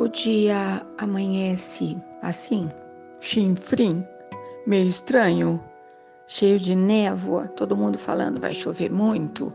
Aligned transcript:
O 0.00 0.08
dia 0.08 0.82
amanhece 0.96 1.94
assim, 2.22 2.70
chinfrim, 3.20 4.02
meio 4.66 4.88
estranho, 4.88 5.62
cheio 6.26 6.58
de 6.58 6.74
névoa, 6.74 7.48
todo 7.48 7.76
mundo 7.76 7.98
falando 7.98 8.40
vai 8.40 8.54
chover 8.54 8.90
muito, 8.90 9.52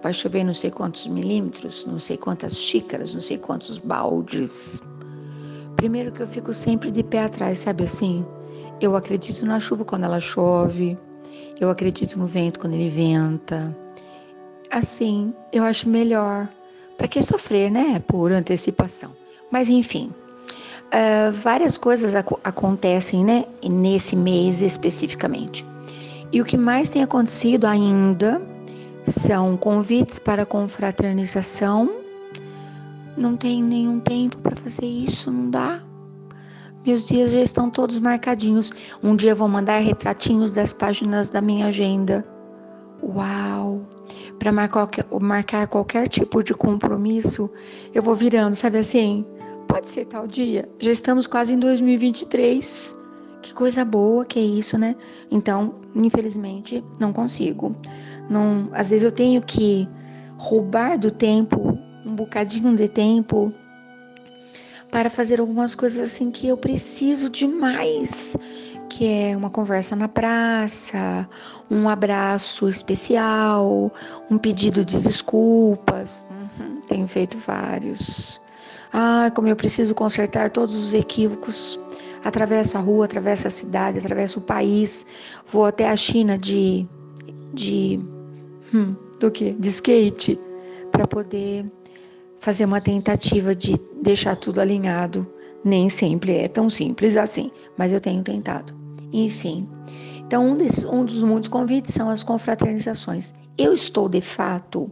vai 0.00 0.12
chover 0.12 0.44
não 0.44 0.54
sei 0.54 0.70
quantos 0.70 1.08
milímetros, 1.08 1.84
não 1.84 1.98
sei 1.98 2.16
quantas 2.16 2.56
xícaras, 2.56 3.12
não 3.12 3.20
sei 3.20 3.38
quantos 3.38 3.78
baldes. 3.78 4.80
Primeiro 5.74 6.12
que 6.12 6.20
eu 6.20 6.28
fico 6.28 6.54
sempre 6.54 6.92
de 6.92 7.02
pé 7.02 7.24
atrás, 7.24 7.58
sabe 7.58 7.82
assim? 7.82 8.24
Eu 8.80 8.94
acredito 8.94 9.44
na 9.44 9.58
chuva 9.58 9.84
quando 9.84 10.04
ela 10.04 10.20
chove, 10.20 10.96
eu 11.58 11.70
acredito 11.70 12.16
no 12.16 12.26
vento 12.28 12.60
quando 12.60 12.74
ele 12.74 12.88
venta. 12.88 13.76
Assim, 14.70 15.34
eu 15.52 15.64
acho 15.64 15.88
melhor. 15.88 16.48
Para 16.96 17.08
que 17.08 17.20
sofrer, 17.20 17.68
né? 17.68 17.98
Por 17.98 18.30
antecipação. 18.30 19.10
Mas 19.50 19.68
enfim, 19.68 20.12
uh, 20.88 21.32
várias 21.32 21.78
coisas 21.78 22.14
ac 22.14 22.34
acontecem, 22.44 23.24
né? 23.24 23.44
Nesse 23.68 24.14
mês 24.14 24.60
especificamente. 24.60 25.64
E 26.32 26.40
o 26.40 26.44
que 26.44 26.56
mais 26.56 26.90
tem 26.90 27.02
acontecido 27.02 27.66
ainda 27.66 28.40
são 29.06 29.56
convites 29.56 30.18
para 30.18 30.44
confraternização. 30.44 31.90
Não 33.16 33.36
tem 33.36 33.62
nenhum 33.62 33.98
tempo 33.98 34.36
para 34.38 34.54
fazer 34.56 34.84
isso, 34.84 35.30
não 35.30 35.50
dá. 35.50 35.80
Meus 36.86 37.06
dias 37.06 37.32
já 37.32 37.40
estão 37.40 37.70
todos 37.70 37.98
marcadinhos. 37.98 38.70
Um 39.02 39.16
dia 39.16 39.34
vou 39.34 39.48
mandar 39.48 39.78
retratinhos 39.78 40.52
das 40.52 40.72
páginas 40.72 41.28
da 41.28 41.40
minha 41.40 41.66
agenda. 41.66 42.24
Uau! 43.02 43.80
Para 44.38 44.52
marcar, 44.52 44.88
marcar 45.20 45.66
qualquer 45.66 46.08
tipo 46.08 46.42
de 46.42 46.54
compromisso, 46.54 47.50
eu 47.92 48.02
vou 48.02 48.14
virando, 48.14 48.54
sabe 48.54 48.78
assim? 48.78 49.24
Pode 49.68 49.88
ser 49.88 50.06
tal 50.06 50.26
dia. 50.26 50.68
Já 50.80 50.90
estamos 50.90 51.26
quase 51.26 51.52
em 51.52 51.58
2023. 51.58 52.96
Que 53.42 53.54
coisa 53.54 53.84
boa 53.84 54.24
que 54.24 54.38
é 54.38 54.42
isso, 54.42 54.76
né? 54.76 54.96
Então, 55.30 55.76
infelizmente, 55.94 56.82
não 56.98 57.12
consigo. 57.12 57.76
Não, 58.28 58.68
às 58.72 58.90
vezes 58.90 59.04
eu 59.04 59.12
tenho 59.12 59.40
que 59.40 59.88
roubar 60.36 60.98
do 60.98 61.10
tempo, 61.10 61.78
um 62.04 62.14
bocadinho 62.14 62.74
de 62.74 62.88
tempo, 62.88 63.52
para 64.90 65.10
fazer 65.10 65.40
algumas 65.40 65.74
coisas 65.74 66.12
assim 66.12 66.30
que 66.30 66.48
eu 66.48 66.56
preciso 66.56 67.30
demais, 67.30 68.36
que 68.88 69.06
é 69.06 69.36
uma 69.36 69.50
conversa 69.50 69.94
na 69.94 70.08
praça, 70.08 71.28
um 71.70 71.88
abraço 71.88 72.68
especial, 72.68 73.92
um 74.30 74.38
pedido 74.38 74.84
de 74.84 74.98
desculpas. 75.00 76.26
Uhum, 76.30 76.80
tenho 76.86 77.06
feito 77.06 77.38
vários. 77.38 78.40
Ah, 78.92 79.30
como 79.34 79.48
eu 79.48 79.56
preciso 79.56 79.94
consertar 79.94 80.50
todos 80.50 80.74
os 80.74 80.94
equívocos. 80.94 81.78
Atravesso 82.24 82.76
a 82.76 82.80
rua, 82.80 83.04
atravesso 83.04 83.46
a 83.46 83.50
cidade, 83.50 83.98
atravesso 83.98 84.40
o 84.40 84.42
país, 84.42 85.06
vou 85.46 85.64
até 85.64 85.88
a 85.88 85.96
China 85.96 86.36
de 86.36 86.86
de 87.54 87.98
hum, 88.74 88.94
do 89.20 89.30
que? 89.30 89.52
De 89.52 89.68
skate 89.68 90.38
para 90.90 91.06
poder 91.06 91.64
fazer 92.40 92.64
uma 92.64 92.80
tentativa 92.80 93.54
de 93.54 93.74
deixar 94.02 94.36
tudo 94.36 94.60
alinhado. 94.60 95.26
Nem 95.64 95.88
sempre 95.88 96.36
é 96.36 96.48
tão 96.48 96.70
simples 96.70 97.16
assim, 97.16 97.50
mas 97.76 97.92
eu 97.92 98.00
tenho 98.00 98.22
tentado. 98.22 98.72
Enfim, 99.12 99.68
então 100.18 100.46
um, 100.46 100.56
desses, 100.56 100.84
um 100.84 101.04
dos 101.04 101.22
muitos 101.22 101.48
convites 101.48 101.94
são 101.94 102.08
as 102.08 102.22
confraternizações. 102.22 103.34
Eu 103.56 103.72
estou 103.72 104.08
de 104.08 104.20
fato 104.20 104.90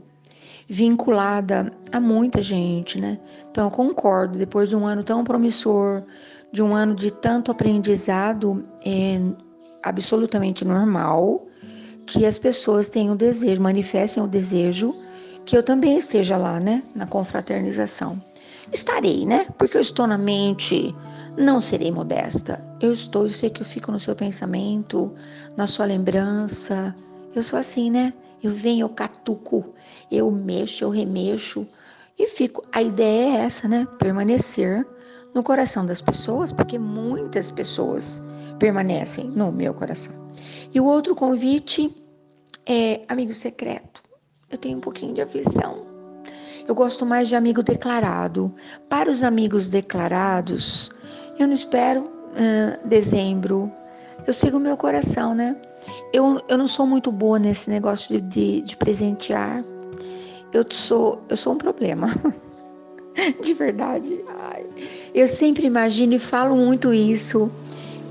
vinculada 0.69 1.72
a 1.92 2.00
muita 2.00 2.42
gente, 2.42 3.01
né? 3.01 3.18
Então 3.51 3.64
eu 3.64 3.70
concordo, 3.70 4.39
depois 4.39 4.68
de 4.68 4.77
um 4.77 4.86
ano 4.86 5.05
tão 5.05 5.23
promissor, 5.23 6.02
de 6.52 6.63
um 6.63 6.74
ano 6.74 6.95
de 6.95 7.11
tanto 7.11 7.51
aprendizado, 7.51 8.64
é 8.85 9.20
absolutamente 9.83 10.64
normal 10.64 11.46
que 12.05 12.24
as 12.24 12.39
pessoas 12.39 12.89
tenham 12.89 13.14
o 13.14 13.17
desejo, 13.17 13.61
manifestem 13.61 14.23
o 14.23 14.27
desejo 14.27 14.95
que 15.45 15.57
eu 15.57 15.63
também 15.63 15.96
esteja 15.96 16.36
lá, 16.36 16.58
né, 16.58 16.83
na 16.95 17.07
confraternização. 17.07 18.20
Estarei, 18.73 19.24
né? 19.24 19.46
Porque 19.57 19.77
eu 19.77 19.80
estou 19.80 20.07
na 20.07 20.18
mente, 20.18 20.92
não 21.39 21.61
serei 21.61 21.91
modesta. 21.92 22.61
Eu 22.80 22.92
estou, 22.92 23.24
eu 23.24 23.30
sei 23.33 23.48
que 23.48 23.62
eu 23.62 23.67
fico 23.67 23.92
no 23.92 24.01
seu 24.01 24.17
pensamento, 24.17 25.12
na 25.57 25.68
sua 25.68 25.86
lembrança. 25.86 26.95
Eu 27.33 27.45
sou 27.45 27.58
assim, 27.58 27.91
né? 27.91 28.12
Eu 28.46 28.52
venho, 28.52 28.84
eu 28.84 28.89
catuco, 28.89 29.74
eu 30.08 30.30
mexo, 30.30 30.84
eu 30.84 30.90
remexo 30.90 31.67
e 32.17 32.29
fico. 32.29 32.62
A 32.73 32.80
ideia 32.80 33.39
é 33.39 33.45
essa, 33.45 33.67
né? 33.67 33.89
Permanecer 33.98 34.86
no 35.34 35.42
coração 35.42 35.84
das 35.84 36.01
pessoas, 36.01 36.52
porque 36.52 36.79
muitas 36.79 37.51
pessoas 37.51 38.23
permanecem 38.61 39.27
no 39.29 39.51
meu 39.51 39.74
coração. 39.74 40.14
E 40.73 40.80
o 40.80 40.85
outro 40.85 41.12
convite 41.17 41.92
é 42.67 43.02
amigo 43.08 43.35
secreto. 43.35 44.01
Eu 44.48 44.58
tenho 44.58 44.79
um 44.79 44.80
pouquinho 44.80 45.12
de 45.12 45.23
aflição. 45.23 45.85
Eu 46.68 46.74
gosto 46.74 47.05
mais 47.05 47.27
de 47.27 47.35
amigo 47.35 47.64
declarado. 47.64 48.55
Para 48.89 49.11
os 49.11 49.24
amigos 49.24 49.67
declarados, 49.67 50.89
eu 51.36 51.48
não 51.48 51.55
espero 51.55 52.02
uh, 52.05 52.86
dezembro. 52.86 53.73
Eu 54.27 54.33
sigo 54.33 54.57
o 54.59 54.61
meu 54.61 54.77
coração, 54.77 55.35
né? 55.35 55.57
Eu, 56.13 56.41
eu 56.49 56.59
não 56.59 56.67
sou 56.67 56.87
muito 56.87 57.11
boa 57.11 57.39
nesse 57.39 57.69
negócio 57.71 58.21
de, 58.21 58.21
de, 58.21 58.61
de 58.63 58.77
presentear. 58.77 59.65
Eu 60.53 60.65
sou, 60.71 61.21
eu 61.29 61.37
sou 61.37 61.55
um 61.55 61.59
problema. 61.59 62.09
de 63.43 63.55
verdade. 63.55 64.25
Ai. 64.51 64.67
Eu 65.15 65.27
sempre 65.27 65.67
imagino 65.67 66.15
e 66.15 66.19
falo 66.19 66.57
muito 66.57 66.93
isso 66.93 67.51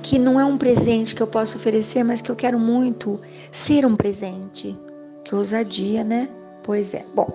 que 0.01 0.19
não 0.19 0.39
é 0.39 0.45
um 0.45 0.57
presente 0.57 1.15
que 1.15 1.21
eu 1.23 1.27
posso 1.27 1.57
oferecer, 1.57 2.03
mas 2.03 2.21
que 2.21 2.29
eu 2.29 2.35
quero 2.35 2.59
muito 2.59 3.19
ser 3.51 3.85
um 3.85 3.95
presente. 3.95 4.77
Que 5.23 5.33
ousadia, 5.33 6.03
né? 6.03 6.29
Pois 6.65 6.95
é. 6.95 7.05
Bom, 7.13 7.29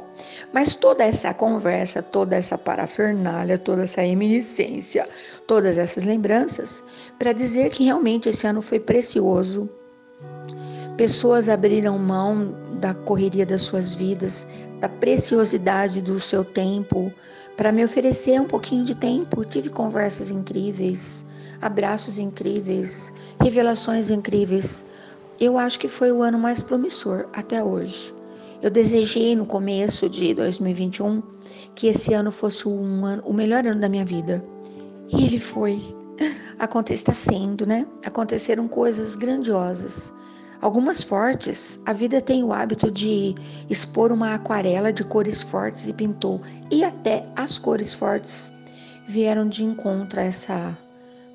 mas 0.53 0.75
toda 0.75 1.05
essa 1.05 1.33
conversa, 1.33 2.03
toda 2.03 2.35
essa 2.35 2.59
parafernália, 2.59 3.57
toda 3.57 3.85
essa 3.85 4.05
eminiscência, 4.05 5.09
todas 5.47 5.79
essas 5.79 6.03
lembranças, 6.03 6.83
para 7.17 7.33
dizer 7.33 7.71
que 7.71 7.85
realmente 7.85 8.29
esse 8.29 8.45
ano 8.45 8.61
foi 8.61 8.81
precioso. 8.81 9.71
Pessoas 10.97 11.49
abriram 11.49 11.97
mão 11.97 12.53
da 12.81 12.93
correria 12.93 13.47
das 13.47 13.63
suas 13.63 13.95
vidas, 13.95 14.49
da 14.81 14.89
preciosidade 14.89 16.03
do 16.03 16.19
seu 16.19 16.45
tempo, 16.45 17.13
para 17.57 17.71
me 17.71 17.85
oferecer 17.85 18.41
um 18.41 18.47
pouquinho 18.49 18.85
de 18.85 18.97
tempo. 18.97 19.45
Tive 19.45 19.69
conversas 19.69 20.33
incríveis, 20.33 21.25
abraços 21.63 22.19
incríveis, 22.19 23.13
revelações 23.41 24.11
incríveis. 24.11 24.85
Eu 25.39 25.57
acho 25.57 25.79
que 25.79 25.87
foi 25.87 26.11
o 26.11 26.21
ano 26.21 26.37
mais 26.37 26.61
promissor 26.61 27.29
até 27.33 27.63
hoje. 27.63 28.19
Eu 28.63 28.71
desejei 28.71 29.35
no 29.35 29.47
começo 29.47 30.07
de 30.07 30.35
2021 30.35 31.23
que 31.75 31.87
esse 31.87 32.13
ano 32.13 32.31
fosse 32.31 32.69
um 32.69 33.07
ano, 33.07 33.23
o 33.25 33.33
melhor 33.33 33.67
ano 33.67 33.81
da 33.81 33.89
minha 33.89 34.05
vida. 34.05 34.45
E 35.09 35.25
ele 35.25 35.39
foi. 35.39 35.81
Acontece, 36.59 37.01
está 37.01 37.15
sendo, 37.15 37.65
né? 37.65 37.87
Aconteceram 38.05 38.69
coisas 38.69 39.17
grandiosas. 39.17 40.13
Algumas 40.61 41.03
fortes. 41.03 41.81
A 41.87 41.95
vida 41.95 42.21
tem 42.21 42.45
o 42.45 42.53
hábito 42.53 42.91
de 42.91 43.35
expor 43.71 44.13
uma 44.13 44.35
aquarela 44.35 44.93
de 44.93 45.05
cores 45.05 45.43
fortes 45.43 45.89
e 45.89 45.93
pintou. 45.95 46.43
E 46.71 46.85
até 46.85 47.27
as 47.37 47.59
cores 47.59 47.95
fortes 47.95 48.53
vieram 49.09 49.49
de 49.49 49.65
encontro 49.65 50.21
a 50.21 50.25
essa 50.25 50.77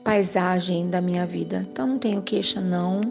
paisagem 0.03 0.91
da 0.91 1.01
minha 1.01 1.25
vida. 1.25 1.67
Então 1.71 1.87
não 1.87 1.97
tenho 1.97 2.21
queixa 2.21 2.61
não, 2.61 3.01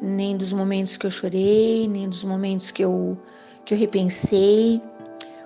nem 0.00 0.36
dos 0.36 0.52
momentos 0.52 0.96
que 0.96 1.06
eu 1.06 1.10
chorei, 1.10 1.88
nem 1.88 2.08
dos 2.08 2.24
momentos 2.24 2.70
que 2.70 2.82
eu 2.82 3.16
que 3.64 3.74
eu 3.74 3.78
repensei. 3.78 4.80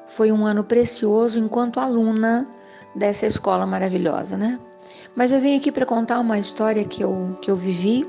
Foi 0.06 0.31
um 0.31 0.44
ano 0.44 0.62
precioso 0.62 1.38
enquanto 1.38 1.81
aluna 1.81 2.47
dessa 2.94 3.26
escola 3.26 3.67
maravilhosa, 3.67 4.37
né? 4.37 4.58
Mas 5.14 5.32
eu 5.32 5.41
vim 5.41 5.56
aqui 5.56 5.73
para 5.73 5.87
contar 5.87 6.20
uma 6.20 6.38
história 6.38 6.85
que 6.85 7.02
eu, 7.02 7.38
que 7.41 7.50
eu 7.50 7.56
vivi 7.56 8.06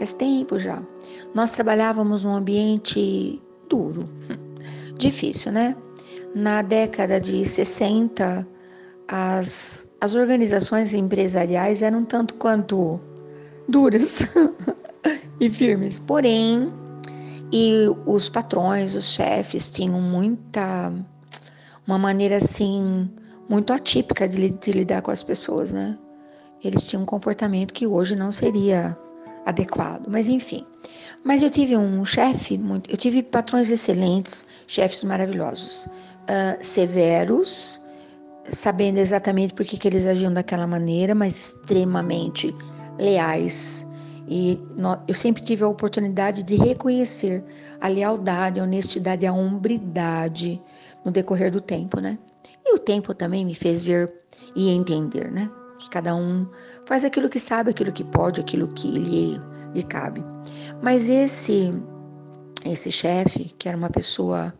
faz 0.00 0.12
tempo 0.14 0.58
já. 0.58 0.82
Nós 1.34 1.52
trabalhávamos 1.52 2.24
num 2.24 2.34
ambiente 2.34 3.40
duro, 3.68 4.08
difícil, 4.98 5.52
né? 5.52 5.76
Na 6.34 6.62
década 6.62 7.20
de 7.20 7.44
60, 7.44 8.46
as, 9.08 9.88
as 10.00 10.14
organizações 10.14 10.94
empresariais 10.94 11.82
eram 11.82 12.04
tanto 12.04 12.34
quanto 12.34 13.00
duras 13.68 14.22
e 15.40 15.50
firmes. 15.50 15.98
Porém, 15.98 16.72
e 17.52 17.86
os 18.06 18.28
patrões, 18.28 18.94
os 18.94 19.06
chefes 19.06 19.70
tinham 19.70 20.00
muita 20.00 20.92
uma 21.86 21.98
maneira 21.98 22.36
assim 22.36 23.10
muito 23.48 23.72
atípica 23.72 24.28
de, 24.28 24.50
de 24.50 24.72
lidar 24.72 25.02
com 25.02 25.10
as 25.10 25.22
pessoas, 25.22 25.72
né? 25.72 25.98
Eles 26.62 26.86
tinham 26.86 27.02
um 27.02 27.06
comportamento 27.06 27.74
que 27.74 27.86
hoje 27.86 28.14
não 28.14 28.30
seria 28.30 28.96
adequado, 29.46 30.06
mas 30.08 30.28
enfim. 30.28 30.64
Mas 31.24 31.42
eu 31.42 31.50
tive 31.50 31.76
um 31.76 32.04
chefe, 32.04 32.60
eu 32.88 32.96
tive 32.96 33.22
patrões 33.22 33.68
excelentes, 33.70 34.46
chefes 34.66 35.02
maravilhosos, 35.02 35.86
uh, 35.86 36.56
severos, 36.60 37.80
sabendo 38.48 38.98
exatamente 38.98 39.52
por 39.52 39.64
que, 39.66 39.76
que 39.76 39.88
eles 39.88 40.06
agiam 40.06 40.32
daquela 40.32 40.66
maneira, 40.66 41.14
mas 41.14 41.54
extremamente 41.56 42.54
leais. 42.98 43.86
E 44.30 44.62
eu 45.08 45.14
sempre 45.14 45.42
tive 45.42 45.64
a 45.64 45.68
oportunidade 45.68 46.44
de 46.44 46.54
reconhecer 46.54 47.44
a 47.80 47.88
lealdade, 47.88 48.60
a 48.60 48.62
honestidade, 48.62 49.26
a 49.26 49.32
hombridade 49.32 50.62
no 51.04 51.10
decorrer 51.10 51.50
do 51.50 51.60
tempo, 51.60 51.98
né? 51.98 52.16
E 52.64 52.72
o 52.72 52.78
tempo 52.78 53.12
também 53.12 53.44
me 53.44 53.56
fez 53.56 53.82
ver 53.82 54.12
e 54.54 54.70
entender, 54.70 55.32
né? 55.32 55.50
Que 55.80 55.90
cada 55.90 56.14
um 56.14 56.46
faz 56.86 57.04
aquilo 57.04 57.28
que 57.28 57.40
sabe, 57.40 57.70
aquilo 57.70 57.90
que 57.90 58.04
pode, 58.04 58.40
aquilo 58.40 58.68
que 58.68 58.88
lhe, 58.88 59.40
lhe 59.74 59.82
cabe. 59.82 60.22
Mas 60.80 61.08
esse 61.08 61.72
esse 62.64 62.92
chefe, 62.92 63.54
que 63.58 63.68
era 63.68 63.76
uma 63.76 63.90
pessoa 63.90 64.54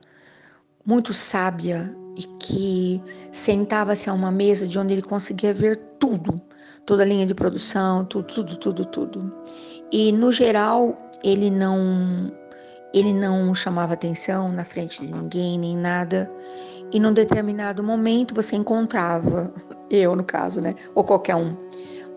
muito 0.84 1.14
sábia 1.14 1.94
e 2.16 2.25
que 2.40 3.00
sentava-se 3.31 4.11
a 4.11 4.12
uma 4.12 4.32
mesa 4.32 4.66
de 4.66 4.78
onde 4.78 4.94
ele 4.94 5.02
conseguia 5.02 5.55
ver 5.55 5.76
tudo, 5.99 6.40
toda 6.90 7.04
a 7.04 7.06
linha 7.06 7.25
de 7.25 7.32
produção, 7.32 8.04
tudo, 8.04 8.34
tudo, 8.34 8.56
tudo, 8.56 8.84
tudo. 8.84 9.32
E 9.92 10.10
no 10.10 10.32
geral, 10.32 10.98
ele 11.22 11.48
não 11.48 12.32
ele 12.92 13.14
não 13.14 13.54
chamava 13.54 13.94
atenção 13.94 14.50
na 14.50 14.64
frente 14.64 15.00
de 15.00 15.12
ninguém, 15.12 15.56
nem 15.56 15.76
nada. 15.76 16.28
E 16.92 16.98
num 16.98 17.12
determinado 17.12 17.81
momento 17.81 18.34
você 18.34 18.56
encontrava, 18.56 19.54
eu 19.88 20.16
no 20.16 20.25
caso, 20.25 20.60
né, 20.60 20.75
ou 20.92 21.04
qualquer 21.04 21.37
um, 21.37 21.56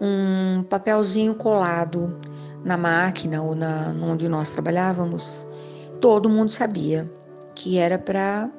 um 0.02 0.64
papelzinho 0.64 1.36
colado 1.36 2.20
na 2.66 2.76
máquina 2.76 3.44
ou 3.44 3.54
na 3.54 3.94
onde 4.02 4.28
nós 4.28 4.50
trabalhávamos. 4.50 5.46
Todo 6.02 6.28
mundo 6.28 6.50
sabia 6.50 7.08
que 7.54 7.78
era 7.78 8.00
para 8.00 8.50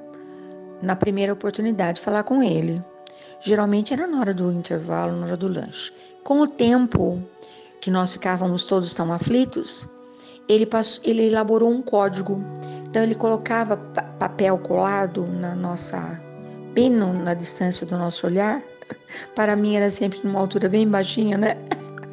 na 0.81 0.95
primeira 0.95 1.33
oportunidade 1.33 2.01
falar 2.01 2.23
com 2.23 2.41
ele. 2.41 2.81
Geralmente 3.45 3.93
era 3.93 4.07
na 4.07 4.21
hora 4.21 4.33
do 4.33 4.51
intervalo, 4.51 5.15
na 5.15 5.27
hora 5.27 5.37
do 5.37 5.49
lanche. 5.49 5.93
Com 6.23 6.41
o 6.41 6.47
tempo 6.47 7.23
que 7.83 7.91
nós 7.91 8.15
ficávamos 8.15 8.65
todos 8.65 8.95
tão 8.95 9.13
aflitos, 9.13 9.87
ele, 10.49 10.65
passou, 10.65 11.05
ele 11.05 11.27
elaborou 11.27 11.71
um 11.71 11.83
código. 11.83 12.43
Então 12.87 13.03
ele 13.03 13.15
colocava 13.15 13.77
papel 14.19 14.57
colado 14.59 15.27
na 15.27 15.55
nossa 15.55 16.19
bem 16.73 16.89
na 16.89 17.35
distância 17.35 17.87
do 17.87 17.99
nosso 17.99 18.27
olhar. 18.27 18.63
Para 19.37 19.55
mim 19.55 19.77
era 19.77 19.91
sempre 19.91 20.21
numa 20.25 20.41
altura 20.41 20.67
bem 20.67 20.89
baixinha, 20.89 21.37
né? 21.37 21.59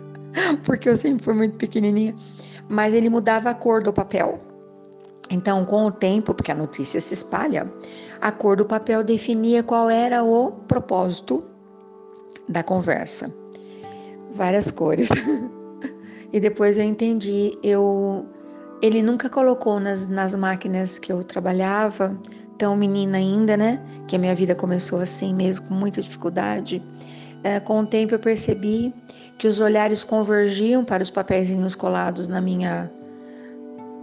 Porque 0.65 0.89
eu 0.89 0.97
sempre 0.97 1.23
fui 1.23 1.33
muito 1.33 1.55
pequenininha. 1.55 2.13
Mas 2.67 2.93
ele 2.93 3.09
mudava 3.09 3.51
a 3.51 3.53
cor 3.53 3.81
do 3.81 3.93
papel. 3.93 4.37
Então, 5.29 5.63
com 5.63 5.85
o 5.85 5.91
tempo, 5.91 6.33
porque 6.33 6.51
a 6.51 6.55
notícia 6.55 6.99
se 6.99 7.13
espalha, 7.13 7.65
a 8.21 8.31
cor 8.31 8.55
do 8.55 8.65
papel 8.65 9.03
definia 9.03 9.63
qual 9.63 9.89
era 9.89 10.23
o 10.23 10.51
propósito 10.51 11.43
da 12.47 12.63
conversa. 12.63 13.33
Várias 14.35 14.69
cores. 14.69 15.09
e 16.31 16.39
depois 16.39 16.77
eu 16.77 16.83
entendi, 16.83 17.57
eu 17.63 18.25
ele 18.81 19.01
nunca 19.03 19.29
colocou 19.29 19.79
nas, 19.79 20.07
nas 20.07 20.33
máquinas 20.33 20.97
que 20.97 21.11
eu 21.11 21.23
trabalhava, 21.23 22.17
tão 22.57 22.75
menina 22.75 23.17
ainda, 23.17 23.55
né? 23.55 23.79
Que 24.07 24.15
a 24.15 24.19
minha 24.19 24.33
vida 24.33 24.55
começou 24.55 24.99
assim 24.99 25.33
mesmo, 25.33 25.67
com 25.67 25.73
muita 25.73 26.01
dificuldade. 26.01 26.83
É, 27.43 27.59
com 27.59 27.81
o 27.81 27.85
tempo 27.85 28.15
eu 28.15 28.19
percebi 28.19 28.93
que 29.37 29.47
os 29.47 29.59
olhares 29.59 30.03
convergiam 30.03 30.83
para 30.83 31.01
os 31.01 31.09
papeizinhos 31.09 31.75
colados 31.75 32.27
na 32.27 32.39
minha 32.41 32.89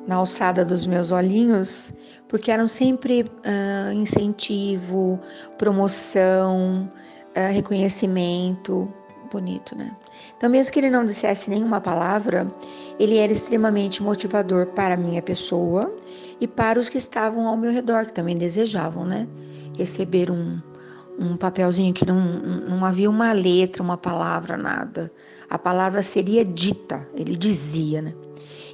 na 0.09 0.17
alçada 0.17 0.65
dos 0.65 0.87
meus 0.87 1.12
olhinhos, 1.12 1.93
porque 2.28 2.50
eram 2.50 2.69
sempre 2.69 3.22
uh, 3.22 3.92
incentivo, 3.92 5.19
promoção, 5.56 6.90
uh, 7.36 7.52
reconhecimento, 7.52 8.92
bonito, 9.30 9.76
né? 9.76 9.94
Então, 10.36 10.48
mesmo 10.48 10.72
que 10.72 10.80
ele 10.80 10.90
não 10.90 11.04
dissesse 11.04 11.50
nenhuma 11.50 11.80
palavra, 11.80 12.50
ele 12.98 13.16
era 13.19 13.32
extremamente 13.32 14.02
motivador 14.02 14.66
para 14.66 14.94
a 14.94 14.96
minha 14.96 15.22
pessoa 15.22 15.94
e 16.40 16.46
para 16.46 16.78
os 16.78 16.88
que 16.88 16.98
estavam 16.98 17.46
ao 17.46 17.56
meu 17.56 17.72
redor, 17.72 18.06
que 18.06 18.12
também 18.12 18.36
desejavam, 18.36 19.04
né? 19.04 19.26
Receber 19.76 20.31
um, 20.31 20.60
um 21.19 21.36
papelzinho 21.36 21.92
que 21.92 22.06
não, 22.06 22.20
não 22.20 22.84
havia 22.84 23.08
uma 23.10 23.32
letra, 23.32 23.82
uma 23.82 23.96
palavra, 23.96 24.56
nada. 24.56 25.12
A 25.50 25.58
palavra 25.58 26.02
seria 26.02 26.44
dita, 26.44 27.06
ele 27.14 27.36
dizia, 27.36 28.02
né? 28.02 28.14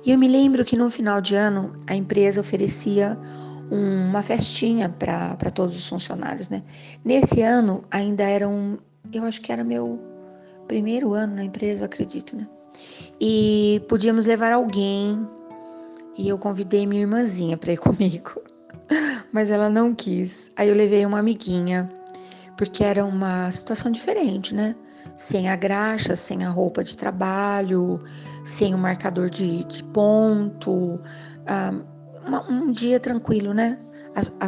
E 0.05 0.11
eu 0.11 0.19
me 0.19 0.29
lembro 0.29 0.65
que 0.65 0.77
no 0.77 0.91
final 0.91 1.21
de 1.21 1.35
ano 1.35 1.73
a 1.87 1.95
empresa 1.95 2.41
oferecia 2.41 3.19
uma 3.71 4.23
festinha 4.23 4.89
para 4.89 5.51
todos 5.51 5.77
os 5.77 5.89
funcionários, 5.89 6.49
né? 6.49 6.63
Nesse 7.05 7.41
ano 7.43 7.85
ainda 7.91 8.23
era 8.23 8.49
um, 8.49 8.79
eu 9.13 9.25
acho 9.25 9.41
que 9.41 9.53
era 9.53 9.65
meu 9.65 10.01
primeiro 10.67 11.15
ano 11.15 11.37
na 11.37 11.45
empresa, 11.45 11.83
eu 11.83 11.87
acredito, 11.87 12.37
né? 12.37 12.49
E 13.21 13.83
podíamos 13.89 14.27
levar 14.27 14.53
alguém 14.53 15.27
e 16.17 16.29
eu 16.29 16.39
convidei 16.39 16.87
minha 16.87 17.03
irmãzinha 17.03 17.57
para 17.57 17.73
ir 17.73 17.77
comigo, 17.79 18.43
mas 19.33 19.51
ela 19.51 19.69
não 19.69 19.95
quis. 19.95 20.51
Aí 20.57 20.69
eu 20.69 20.75
levei 20.75 21.05
uma 21.07 21.19
amiguinha, 21.19 21.89
porque 22.57 22.85
era 22.85 23.05
uma 23.05 23.51
situação 23.51 23.91
diferente, 23.91 24.55
né? 24.55 24.75
Sem 25.17 25.49
a 25.49 25.55
graxa, 25.55 26.17
sem 26.17 26.45
a 26.45 26.51
roupa 26.51 26.83
de 26.83 26.97
trabalho, 26.97 28.01
sem 28.45 28.75
o 28.75 28.79
marcador 28.79 29.31
de, 29.31 29.65
de 29.65 29.85
ponto, 29.85 30.73
um, 30.73 31.94
uma, 32.27 32.49
um 32.51 32.71
dia 32.71 32.99
tranquilo, 33.01 33.53
né? 33.55 33.79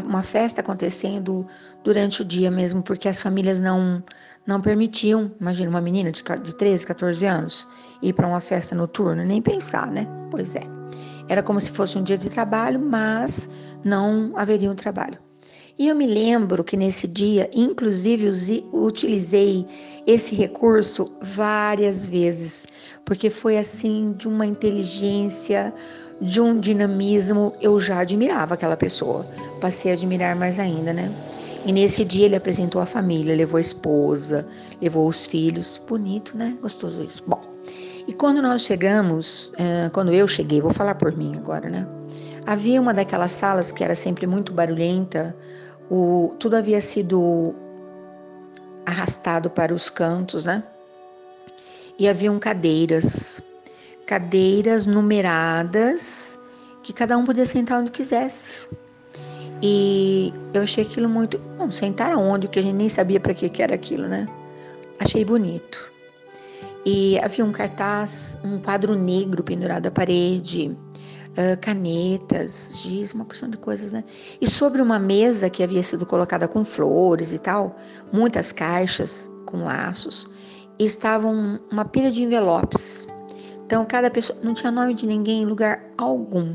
Uma 0.05 0.23
festa 0.23 0.61
acontecendo 0.61 1.47
durante 1.83 2.23
o 2.23 2.25
dia 2.25 2.51
mesmo, 2.51 2.83
porque 2.83 3.09
as 3.09 3.21
famílias 3.21 3.61
não 3.61 4.03
não 4.47 4.61
permitiam, 4.61 5.33
imagina 5.41 5.69
uma 5.69 5.81
menina 5.81 6.13
de, 6.13 6.23
de 6.23 6.55
13, 6.55 6.87
14 6.87 7.27
anos 7.27 7.69
ir 8.01 8.13
para 8.13 8.29
uma 8.29 8.41
festa 8.41 8.77
noturna, 8.77 9.25
nem 9.25 9.43
pensar, 9.43 9.91
né? 9.91 10.07
Pois 10.31 10.55
é. 10.55 10.63
Era 11.29 11.43
como 11.43 11.61
se 11.61 11.73
fosse 11.73 11.99
um 11.99 12.05
dia 12.05 12.17
de 12.17 12.31
trabalho, 12.31 12.79
mas 12.79 13.51
não 13.85 14.33
haveria 14.37 14.71
um 14.71 14.77
trabalho. 14.77 15.19
E 15.79 15.89
eu 15.89 15.95
me 15.95 16.07
lembro 16.07 16.65
que 16.65 16.77
nesse 16.77 17.07
dia, 17.07 17.51
inclusive, 17.53 18.31
utilizei 18.73 19.67
esse 20.07 20.35
recurso 20.35 21.13
várias 21.21 22.09
vezes, 22.09 22.67
porque 23.05 23.29
foi 23.29 23.59
assim 23.59 24.13
de 24.13 24.27
uma 24.27 24.47
inteligência, 24.47 25.75
de 26.21 26.41
um 26.41 26.59
dinamismo. 26.59 27.53
Eu 27.61 27.79
já 27.79 28.01
admirava 28.01 28.55
aquela 28.55 28.77
pessoa, 28.77 29.27
passei 29.61 29.91
a 29.91 29.95
admirar 29.95 30.37
mais 30.37 30.59
ainda, 30.59 30.93
né? 30.93 31.13
E 31.65 31.73
nesse 31.73 32.05
dia 32.05 32.27
ele 32.27 32.37
apresentou 32.37 32.81
a 32.81 32.87
família, 32.87 33.35
levou 33.35 33.59
a 33.59 33.61
esposa, 33.61 34.47
levou 34.81 35.09
os 35.09 35.27
filhos. 35.27 35.81
Bonito, 35.89 36.37
né? 36.37 36.57
Gostoso 36.63 37.03
isso. 37.03 37.25
Bom, 37.27 37.43
e 38.07 38.13
quando 38.13 38.41
nós 38.41 38.63
chegamos, 38.63 39.53
eh, 39.59 39.91
quando 39.93 40.13
eu 40.13 40.29
cheguei, 40.29 40.61
vou 40.61 40.73
falar 40.73 40.95
por 40.95 41.17
mim 41.17 41.35
agora, 41.37 41.69
né? 41.69 41.87
Havia 42.47 42.81
uma 42.81 42.95
daquelas 42.95 43.33
salas 43.33 43.73
que 43.73 43.83
era 43.83 43.97
sempre 43.97 44.29
muito 44.29 44.53
barulhenta, 44.53 45.35
o, 45.91 46.33
tudo 46.39 46.55
havia 46.55 46.81
sido 46.81 47.53
arrastado 48.87 49.51
para 49.51 49.75
os 49.75 49.91
cantos, 49.91 50.45
né? 50.45 50.63
E 51.99 52.09
haviam 52.09 52.39
cadeiras, 52.39 53.43
cadeiras 54.07 54.87
numeradas, 54.87 56.39
que 56.83 56.93
cada 56.93 57.19
um 57.19 57.25
podia 57.25 57.45
sentar 57.45 57.81
onde 57.81 57.91
quisesse. 57.91 58.67
E 59.63 60.33
eu 60.55 60.63
achei 60.63 60.85
aquilo 60.85 61.09
muito. 61.09 61.39
Bom, 61.59 61.71
sentar 61.71 62.13
aonde? 62.13 62.47
Porque 62.47 62.61
a 62.61 62.63
gente 62.63 62.77
nem 62.77 62.89
sabia 62.89 63.19
para 63.19 63.35
que, 63.35 63.49
que 63.49 63.63
era 63.63 63.75
aquilo, 63.75 64.07
né? 64.07 64.27
Achei 65.01 65.25
bonito. 65.25 65.93
E 66.85 67.19
havia 67.19 67.45
um 67.45 67.53
cartaz, 67.53 68.39
um 68.45 68.61
quadro 68.61 68.95
negro 68.95 69.43
pendurado 69.43 69.87
à 69.87 69.91
parede, 69.91 70.77
canetas, 71.61 72.75
giz, 72.81 73.13
uma 73.13 73.25
porção 73.25 73.51
de 73.51 73.57
coisas, 73.57 73.93
né? 73.93 74.05
E 74.41 74.49
sobre 74.49 74.81
uma 74.81 74.99
mesa 74.99 75.51
que 75.51 75.63
havia 75.63 75.83
sido 75.83 76.07
colocada 76.07 76.47
com 76.47 76.65
flores 76.65 77.33
e 77.33 77.39
tal, 77.39 77.77
muitas 78.13 78.53
caixas 78.53 79.31
com 79.47 79.65
laços, 79.65 80.31
estavam 80.79 81.61
uma 81.71 81.85
pilha 81.85 82.11
de 82.11 82.23
envelopes. 82.23 83.09
Então, 83.67 83.85
cada 83.85 84.09
pessoa 84.09 84.39
não 84.45 84.55
tinha 84.55 84.71
nome 84.71 84.95
de 84.95 85.09
ninguém 85.09 85.43
em 85.43 85.45
lugar 85.45 85.83
algum. 85.99 86.55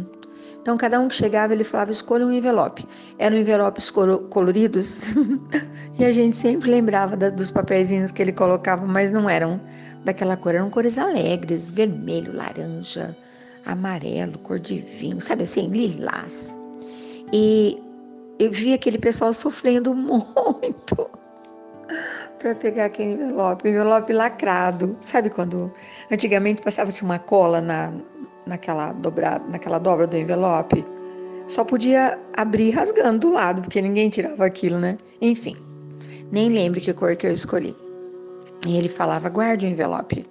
Então, 0.62 0.78
cada 0.78 0.98
um 0.98 1.10
que 1.10 1.16
chegava, 1.16 1.52
ele 1.52 1.66
falava: 1.66 1.92
escolha 1.92 2.26
um 2.26 2.32
envelope. 2.32 2.88
Eram 3.20 3.36
envelopes 3.36 3.90
coloridos 3.90 5.14
e 6.00 6.06
a 6.06 6.12
gente 6.14 6.38
sempre 6.38 6.72
lembrava 6.72 7.18
da, 7.18 7.30
dos 7.30 7.52
papeizinhos 7.52 8.12
que 8.12 8.22
ele 8.22 8.32
colocava, 8.32 8.86
mas 8.86 9.12
não 9.12 9.30
eram 9.30 9.60
daquela 10.06 10.38
cor, 10.38 10.56
eram 10.56 10.70
cores 10.70 10.98
alegres 10.98 11.70
vermelho, 11.70 12.34
laranja, 12.34 13.16
amarelo, 13.66 14.38
cor 14.40 14.58
de 14.58 14.80
vinho, 14.80 15.20
sabe 15.20 15.44
assim, 15.44 15.68
lilás. 15.68 16.58
E 17.34 17.78
eu 18.40 18.50
vi 18.52 18.74
aquele 18.74 18.98
pessoal 18.98 19.34
sofrendo 19.34 19.94
muito 19.94 21.10
para 22.42 22.56
pegar 22.56 22.86
aquele 22.86 23.14
envelope, 23.14 23.70
envelope 23.70 24.12
lacrado. 24.12 24.98
Sabe 25.00 25.30
quando 25.30 25.72
antigamente 26.12 26.62
passava-se 26.62 27.04
uma 27.04 27.20
cola 27.20 27.62
na, 27.62 27.94
naquela, 28.46 28.92
dobrada, 28.94 29.46
naquela 29.48 29.78
dobra 29.80 30.08
do 30.08 30.18
envelope? 30.18 30.84
Só 31.48 31.64
podia 31.64 32.20
abrir 32.36 32.72
rasgando 32.72 33.20
do 33.20 33.34
lado, 33.34 33.62
porque 33.62 33.82
ninguém 33.82 34.10
tirava 34.10 34.46
aquilo, 34.46 34.80
né? 34.80 34.98
Enfim. 35.22 35.56
Nem 36.32 36.50
lembro 36.50 36.80
que 36.80 36.94
cor 36.94 37.16
que 37.16 37.28
eu 37.28 37.32
escolhi. 37.32 37.76
E 38.66 38.78
ele 38.78 38.90
falava: 38.90 39.30
guarde 39.30 39.66
o 39.66 39.70
envelope. 39.70 40.26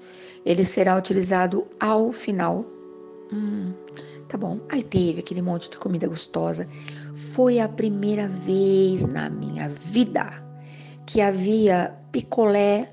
Ele 0.45 0.65
será 0.65 0.97
utilizado 0.97 1.67
ao 1.79 2.11
final. 2.11 2.65
Hum, 3.33 3.73
tá 4.29 4.39
bom. 4.39 4.59
Aí 4.71 4.83
teve 4.83 5.21
aquele 5.21 5.43
monte 5.43 5.71
de 5.71 5.77
comida 5.77 6.09
gostosa. 6.09 6.67
Foi 7.35 7.61
a 7.61 7.69
primeira 7.69 8.27
vez 8.27 9.03
na 9.07 9.29
minha 9.29 9.69
vida 9.69 10.43
que 11.07 11.21
havia 11.21 12.00
picolé 12.13 12.89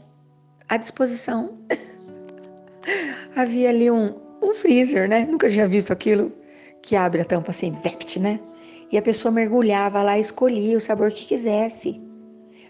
à 0.70 0.78
disposição. 0.78 1.58
havia 3.38 3.70
ali 3.70 3.90
um, 3.92 4.16
um 4.42 4.54
freezer, 4.54 5.08
né? 5.08 5.26
Nunca 5.30 5.50
tinha 5.50 5.68
visto 5.68 5.92
aquilo 5.92 6.32
que 6.82 6.96
abre 6.96 7.22
a 7.22 7.26
tampa 7.26 7.52
assim, 7.52 7.72
vept, 7.72 8.20
né? 8.20 8.40
E 8.92 8.98
a 8.98 9.02
pessoa 9.02 9.32
mergulhava 9.32 10.02
lá 10.02 10.18
e 10.18 10.22
escolhia 10.22 10.78
o 10.78 10.82
sabor 10.82 11.12
que 11.12 11.26
quisesse. 11.26 12.02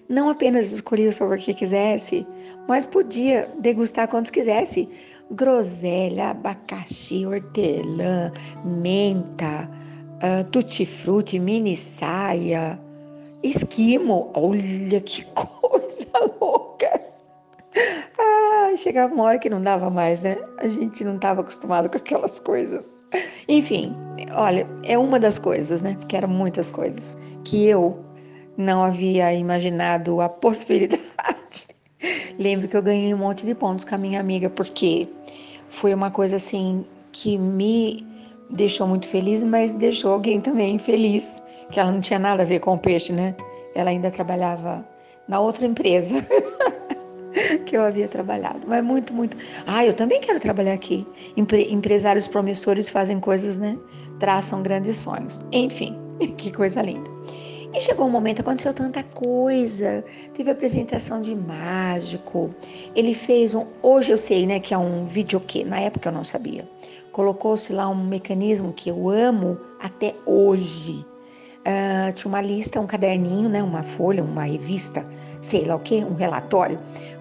Não 0.09 0.29
apenas 0.29 0.71
escolhia 0.71 1.09
o 1.09 1.13
sabor 1.13 1.37
que 1.37 1.53
quisesse, 1.53 2.25
mas 2.67 2.85
podia 2.85 3.47
degustar 3.59 4.07
quantos 4.07 4.31
quisesse. 4.31 4.89
Groselha, 5.31 6.29
abacaxi, 6.29 7.25
hortelã, 7.25 8.31
menta, 8.63 9.69
uh, 10.23 10.43
tutti-frutti, 10.51 11.37
mini 11.37 11.75
saia, 11.75 12.79
esquimo. 13.43 14.31
Olha 14.33 15.01
que 15.01 15.23
coisa 15.33 16.35
louca! 16.39 17.01
Ah, 18.19 18.73
chegava 18.75 19.13
uma 19.13 19.23
hora 19.23 19.39
que 19.39 19.49
não 19.49 19.61
dava 19.61 19.89
mais, 19.89 20.21
né? 20.21 20.37
A 20.57 20.67
gente 20.67 21.03
não 21.03 21.15
estava 21.15 21.41
acostumado 21.41 21.89
com 21.89 21.97
aquelas 21.97 22.39
coisas. 22.39 22.97
Enfim, 23.47 23.95
olha, 24.33 24.67
é 24.83 24.97
uma 24.97 25.19
das 25.19 25.37
coisas, 25.37 25.81
né? 25.81 25.95
Porque 25.99 26.17
eram 26.17 26.29
muitas 26.29 26.71
coisas 26.71 27.17
que 27.43 27.67
eu 27.67 27.97
não 28.57 28.83
havia 28.83 29.33
imaginado 29.33 30.19
a 30.19 30.27
possibilidade. 30.27 31.67
Lembro 32.39 32.67
que 32.67 32.75
eu 32.75 32.81
ganhei 32.81 33.13
um 33.13 33.17
monte 33.17 33.45
de 33.45 33.53
pontos 33.53 33.85
com 33.85 33.95
a 33.95 33.97
minha 33.97 34.19
amiga, 34.19 34.49
porque 34.49 35.07
foi 35.69 35.93
uma 35.93 36.09
coisa 36.09 36.37
assim 36.37 36.85
que 37.11 37.37
me 37.37 38.05
deixou 38.49 38.87
muito 38.87 39.07
feliz, 39.07 39.43
mas 39.43 39.73
deixou 39.73 40.13
alguém 40.13 40.39
também 40.39 40.77
feliz, 40.79 41.41
que 41.71 41.79
ela 41.79 41.91
não 41.91 42.01
tinha 42.01 42.19
nada 42.19 42.43
a 42.43 42.45
ver 42.45 42.59
com 42.59 42.73
o 42.73 42.77
peixe, 42.77 43.11
né? 43.11 43.35
Ela 43.75 43.89
ainda 43.89 44.09
trabalhava 44.11 44.85
na 45.27 45.39
outra 45.39 45.65
empresa. 45.65 46.15
que 47.65 47.77
eu 47.77 47.83
havia 47.83 48.07
trabalhado. 48.07 48.61
Mas 48.67 48.83
muito, 48.83 49.13
muito. 49.13 49.37
Ah, 49.65 49.85
eu 49.85 49.93
também 49.93 50.19
quero 50.19 50.39
trabalhar 50.39 50.73
aqui. 50.73 51.05
Empre 51.35 51.71
empresários 51.71 52.27
promissores 52.27 52.89
fazem 52.89 53.19
coisas, 53.19 53.57
né? 53.57 53.77
Traçam 54.19 54.63
grandes 54.63 54.97
sonhos. 54.97 55.41
Enfim, 55.51 55.97
que 56.37 56.51
coisa 56.51 56.81
linda. 56.81 57.09
E 57.73 57.81
chegou 57.81 58.07
um 58.07 58.09
momento, 58.09 58.39
aconteceu 58.39 58.73
tanta 58.73 59.03
coisa. 59.03 60.03
Teve 60.33 60.49
apresentação 60.49 61.21
de 61.21 61.35
mágico. 61.35 62.53
Ele 62.95 63.13
fez 63.13 63.53
um. 63.53 63.65
Hoje 63.83 64.11
eu 64.11 64.17
sei, 64.17 64.47
né, 64.47 64.59
que 64.59 64.73
é 64.73 64.77
um 64.77 65.05
videokê. 65.05 65.63
Na 65.63 65.79
época 65.79 66.09
eu 66.09 66.13
não 66.13 66.23
sabia. 66.23 66.67
Colocou-se 67.11 67.71
lá 67.73 67.87
um 67.87 68.07
mecanismo 68.07 68.73
que 68.73 68.89
eu 68.89 69.09
amo 69.09 69.59
até 69.79 70.15
hoje. 70.25 71.05
Uh, 71.65 72.13
tinha 72.13 72.29
uma 72.29 72.41
lista, 72.41 72.79
um 72.79 72.87
caderninho, 72.87 73.49
né, 73.49 73.61
uma 73.61 73.83
folha, 73.83 74.23
uma 74.23 74.43
revista, 74.43 75.03
sei 75.41 75.65
lá 75.65 75.75
o 75.75 75.79
que, 75.79 75.95
um 75.95 76.13
relatório 76.13 76.77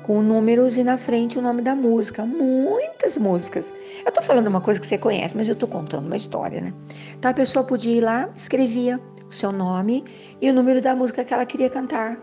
com 0.07 0.23
números 0.23 0.77
e 0.77 0.85
na 0.85 0.97
frente 0.97 1.37
o 1.37 1.43
nome 1.43 1.63
da 1.63 1.75
música. 1.75 2.25
Muitas 2.25 3.19
músicas. 3.19 3.75
Eu 4.05 4.13
tô 4.13 4.23
falando 4.23 4.47
uma 4.47 4.61
coisa 4.61 4.81
que 4.81 4.87
você 4.87 4.97
conhece, 4.97 5.37
mas 5.37 5.49
eu 5.49 5.57
tô 5.57 5.67
contando 5.67 6.07
uma 6.07 6.17
história, 6.17 6.61
né? 6.61 6.73
Então 7.19 7.31
a 7.31 7.35
pessoa 7.35 7.65
podia 7.65 7.97
ir 7.97 8.01
lá, 8.01 8.31
escrevia 8.37 9.01
o 9.29 9.35
seu 9.35 9.51
nome 9.51 10.05
e 10.41 10.49
o 10.49 10.53
número 10.53 10.81
da 10.81 10.95
música 10.95 11.25
que 11.25 11.35
ela 11.35 11.45
queria 11.45 11.69
cantar. 11.69 12.17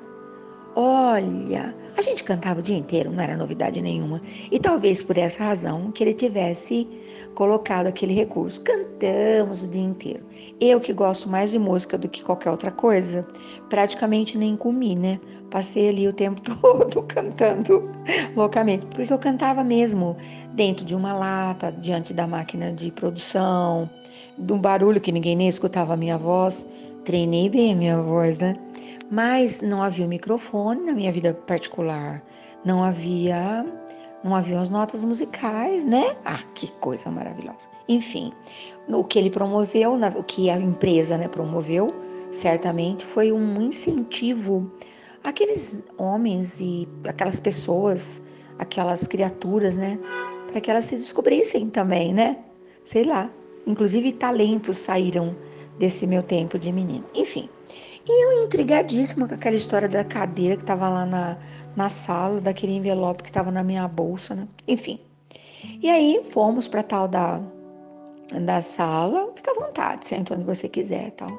Olha, 0.76 1.76
a 1.98 2.02
gente 2.02 2.24
cantava 2.24 2.62
o 2.62 2.64
dia 2.64 2.78
inteiro, 2.78 3.12
não 3.12 3.22
era 3.22 3.36
novidade 3.36 3.82
nenhuma. 3.82 4.22
E 4.50 4.58
talvez 4.60 5.04
por 5.04 5.18
essa 5.18 5.44
razão 5.44 5.92
que 5.92 6.04
ele 6.04 6.14
tivesse 6.14 6.88
colocado 7.34 7.88
aquele 7.88 8.14
recurso. 8.14 8.62
Cantamos 8.62 9.64
o 9.64 9.68
dia 9.68 9.82
inteiro. 9.82 10.24
Eu 10.60 10.80
que 10.80 10.94
gosto 10.94 11.28
mais 11.28 11.52
de 11.52 11.60
música 11.60 11.98
do 11.98 12.08
que 12.08 12.24
qualquer 12.24 12.52
outra 12.52 12.72
coisa, 12.72 13.28
praticamente 13.70 14.38
nem 14.38 14.56
comi, 14.56 14.96
né? 14.96 15.20
Passei 15.50 15.90
ali 15.90 16.08
o 16.08 16.14
tempo 16.14 16.42
todo 16.62 17.04
cantando 17.04 17.90
loucamente, 18.36 18.86
porque 18.88 19.12
eu 19.12 19.20
cantava 19.20 19.64
mesmo 19.64 20.16
dentro 20.54 20.86
de 20.86 20.96
uma 20.96 21.14
lata, 21.14 21.72
diante 21.72 22.14
da 22.14 22.26
máquina 22.26 22.72
de 22.72 22.92
produção, 22.92 23.90
de 24.38 24.54
um 24.54 24.60
barulho 24.60 25.02
que 25.02 25.12
ninguém 25.12 25.36
nem 25.36 25.50
escutava 25.50 25.94
a 25.94 25.98
minha 25.98 26.18
voz. 26.18 26.68
Treinei 27.04 27.50
bem 27.50 27.74
a 27.74 27.76
minha 27.76 28.02
voz, 28.02 28.40
né? 28.40 28.54
Mas 29.12 29.62
não 29.62 29.84
havia 29.84 30.08
microfone 30.08 30.86
na 30.86 30.94
minha 30.94 31.12
vida 31.12 31.34
particular, 31.34 32.24
não 32.66 32.84
havia 32.84 33.66
não 34.24 34.34
haviam 34.34 34.62
as 34.62 34.70
notas 34.70 35.04
musicais, 35.04 35.86
né? 35.86 36.16
Ah, 36.24 36.40
que 36.54 36.72
coisa 36.74 37.10
maravilhosa. 37.12 37.68
Enfim, 37.88 38.32
o 38.88 39.04
que 39.04 39.20
ele 39.20 39.30
promoveu, 39.30 39.96
o 39.96 40.24
que 40.24 40.50
a 40.50 40.58
empresa 40.58 41.18
né, 41.18 41.28
promoveu, 41.28 41.94
certamente 42.32 43.06
foi 43.06 43.32
um 43.32 43.62
incentivo 43.62 44.70
àqueles 45.24 45.84
homens 45.98 46.60
e 46.60 46.88
aquelas 47.08 47.40
pessoas, 47.40 48.22
aquelas 48.58 49.08
criaturas, 49.08 49.76
né? 49.76 50.00
Para 50.48 50.62
que 50.62 50.72
elas 50.72 50.86
se 50.86 50.96
descobrissem 50.96 51.70
também, 51.70 52.14
né? 52.14 52.38
Sei 52.86 53.04
lá. 53.04 53.30
Inclusive 53.66 54.12
talentos 54.14 54.78
saíram 54.78 55.36
desse 55.80 56.06
meu 56.06 56.22
tempo 56.22 56.60
de 56.60 56.72
menino. 56.72 57.06
Enfim. 57.14 57.50
E 58.06 58.26
eu 58.26 58.44
intrigadíssima 58.44 59.28
com 59.28 59.34
aquela 59.34 59.56
história 59.56 59.88
da 59.88 60.04
cadeira 60.04 60.58
que 60.58 60.64
estava 60.64 60.90
lá 60.90 61.06
na, 61.06 61.38
na 61.76 61.90
sala, 61.90 62.40
daquele 62.40 62.76
envelope 62.76 63.24
que 63.24 63.30
estava 63.30 63.52
na 63.52 63.64
minha 63.64 63.88
bolsa, 63.88 64.36
né? 64.36 64.48
Enfim. 64.68 65.00
E 65.82 65.90
aí 65.90 66.22
fomos 66.24 66.68
para 66.68 66.84
tal 66.84 67.08
da, 67.08 67.42
da 68.46 68.62
sala, 68.62 69.32
fica 69.36 69.52
à 69.52 69.54
vontade, 69.56 70.08
senta 70.08 70.34
onde 70.34 70.44
você 70.44 70.68
quiser 70.68 71.12
tal. 71.12 71.30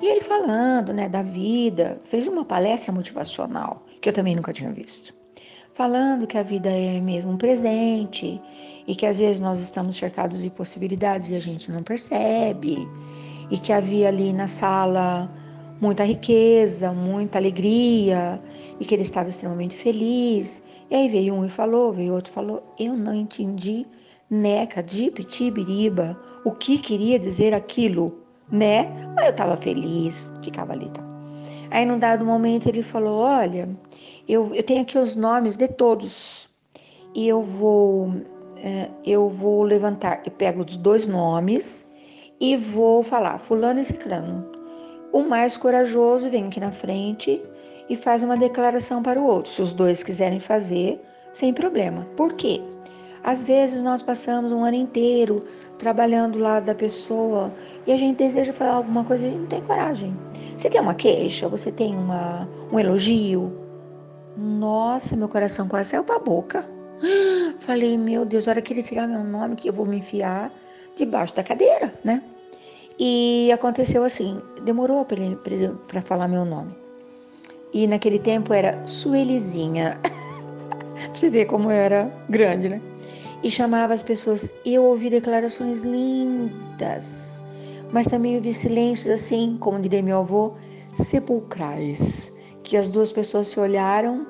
E 0.00 0.06
ele 0.06 0.20
falando, 0.20 0.92
né, 0.92 1.08
da 1.08 1.22
vida, 1.22 2.00
fez 2.04 2.26
uma 2.26 2.44
palestra 2.44 2.92
motivacional, 2.92 3.82
que 4.00 4.08
eu 4.08 4.12
também 4.12 4.34
nunca 4.34 4.52
tinha 4.52 4.72
visto. 4.72 5.14
Falando 5.74 6.26
que 6.26 6.38
a 6.38 6.42
vida 6.42 6.70
é 6.70 7.00
mesmo 7.00 7.32
um 7.32 7.36
presente 7.36 8.40
e 8.86 8.94
que 8.94 9.06
às 9.06 9.18
vezes 9.18 9.40
nós 9.40 9.58
estamos 9.60 9.96
cercados 9.96 10.42
de 10.42 10.50
possibilidades 10.50 11.30
e 11.30 11.36
a 11.36 11.40
gente 11.40 11.70
não 11.70 11.82
percebe. 11.82 12.88
E 13.50 13.58
que 13.58 13.72
havia 13.72 14.08
ali 14.08 14.32
na 14.32 14.46
sala 14.46 15.30
muita 15.80 16.04
riqueza, 16.04 16.92
muita 16.92 17.38
alegria 17.38 18.40
e 18.78 18.84
que 18.84 18.94
ele 18.94 19.02
estava 19.02 19.28
extremamente 19.28 19.76
feliz. 19.76 20.62
E 20.90 20.94
aí 20.94 21.08
veio 21.08 21.34
um 21.34 21.44
e 21.44 21.48
falou, 21.48 21.92
veio 21.92 22.14
outro 22.14 22.30
e 22.30 22.34
falou: 22.34 22.62
Eu 22.78 22.94
não 22.94 23.14
entendi, 23.14 23.86
neca, 24.30 24.82
dip, 24.82 25.24
tibiriba, 25.24 26.18
o 26.44 26.50
que 26.52 26.78
queria 26.78 27.18
dizer 27.18 27.54
aquilo, 27.54 28.22
né? 28.50 28.90
Mas 29.14 29.26
eu 29.26 29.30
estava 29.30 29.56
feliz, 29.56 30.30
ficava 30.42 30.72
ali. 30.72 30.88
Tá? 30.90 31.02
Aí, 31.70 31.84
num 31.84 31.98
dado 31.98 32.24
momento, 32.24 32.68
ele 32.68 32.82
falou: 32.82 33.20
Olha, 33.20 33.68
eu, 34.28 34.54
eu 34.54 34.62
tenho 34.62 34.82
aqui 34.82 34.98
os 34.98 35.16
nomes 35.16 35.56
de 35.56 35.68
todos 35.68 36.48
e 37.14 37.28
eu 37.28 37.42
vou, 37.42 38.12
é, 38.56 38.88
eu 39.04 39.28
vou 39.28 39.62
levantar, 39.62 40.22
eu 40.24 40.32
pego 40.32 40.62
os 40.62 40.76
dois 40.76 41.06
nomes 41.06 41.86
e 42.40 42.56
vou 42.56 43.02
falar, 43.02 43.38
Fulano 43.38 43.80
e 43.80 43.84
Ciclano. 43.84 44.53
O 45.14 45.22
mais 45.22 45.56
corajoso 45.56 46.28
vem 46.28 46.48
aqui 46.48 46.58
na 46.58 46.72
frente 46.72 47.40
e 47.88 47.94
faz 47.94 48.24
uma 48.24 48.36
declaração 48.36 49.00
para 49.00 49.20
o 49.20 49.24
outro, 49.24 49.48
se 49.48 49.62
os 49.62 49.72
dois 49.72 50.02
quiserem 50.02 50.40
fazer, 50.40 51.00
sem 51.32 51.54
problema. 51.54 52.04
Por 52.16 52.32
quê? 52.32 52.60
Às 53.22 53.44
vezes 53.44 53.80
nós 53.80 54.02
passamos 54.02 54.50
um 54.50 54.64
ano 54.64 54.74
inteiro 54.74 55.46
trabalhando 55.78 56.40
lá 56.40 56.58
da 56.58 56.74
pessoa 56.74 57.54
e 57.86 57.92
a 57.92 57.96
gente 57.96 58.16
deseja 58.16 58.52
falar 58.52 58.72
alguma 58.72 59.04
coisa 59.04 59.28
e 59.28 59.30
não 59.30 59.46
tem 59.46 59.62
coragem. 59.62 60.18
Você 60.56 60.68
tem 60.68 60.80
uma 60.80 60.94
queixa? 60.94 61.46
Você 61.46 61.70
tem 61.70 61.94
uma, 61.94 62.48
um 62.72 62.80
elogio? 62.80 63.56
Nossa, 64.36 65.14
meu 65.14 65.28
coração 65.28 65.68
quase 65.68 65.90
saiu 65.90 66.02
para 66.02 66.16
a 66.16 66.18
boca. 66.18 66.68
Falei, 67.60 67.96
meu 67.96 68.24
Deus, 68.24 68.48
a 68.48 68.50
hora 68.50 68.60
que 68.60 68.72
ele 68.72 68.82
tirar 68.82 69.06
meu 69.06 69.22
nome, 69.22 69.54
que 69.54 69.68
eu 69.68 69.72
vou 69.72 69.86
me 69.86 69.98
enfiar 69.98 70.52
debaixo 70.96 71.36
da 71.36 71.44
cadeira, 71.44 71.94
né? 72.02 72.20
E 72.98 73.50
aconteceu 73.52 74.04
assim, 74.04 74.40
demorou 74.64 75.04
para 75.88 76.00
falar 76.02 76.28
meu 76.28 76.44
nome. 76.44 76.74
E 77.72 77.86
naquele 77.88 78.20
tempo 78.20 78.52
era 78.52 78.86
Suelizinha. 78.86 79.98
Você 81.12 81.28
vê 81.28 81.44
como 81.44 81.70
eu 81.70 81.76
era 81.76 82.12
grande, 82.28 82.68
né? 82.68 82.80
E 83.42 83.50
chamava 83.50 83.92
as 83.92 84.02
pessoas. 84.02 84.52
Eu 84.64 84.84
ouvi 84.84 85.10
declarações 85.10 85.80
lindas, 85.80 87.42
mas 87.92 88.06
também 88.06 88.36
ouvi 88.36 88.54
silêncios 88.54 89.12
assim, 89.12 89.56
como 89.58 89.80
diria 89.80 90.02
meu 90.02 90.18
avô, 90.18 90.54
sepulcrais. 90.94 92.32
Que 92.62 92.76
as 92.76 92.90
duas 92.90 93.10
pessoas 93.10 93.48
se 93.48 93.58
olharam 93.58 94.26